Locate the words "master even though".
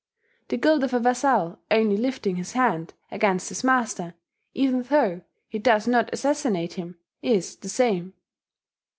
3.63-5.21